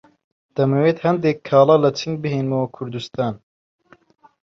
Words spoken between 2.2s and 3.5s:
بهێنمەوە کوردستان.